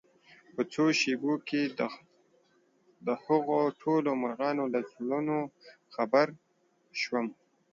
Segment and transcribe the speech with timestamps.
[0.53, 1.61] په څو شېبو کې
[3.07, 5.37] دهغو ټولو مرغانو له زړونو
[5.95, 6.27] خبر
[7.01, 7.27] شوم